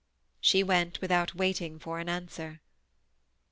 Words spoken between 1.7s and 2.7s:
for an an swer.